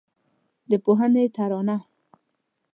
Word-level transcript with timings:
د 0.69 0.71
پوهنې 0.83 1.25
ترانه 1.35 1.77